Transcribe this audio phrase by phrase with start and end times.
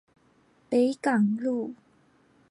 [0.71, 1.75] 北港路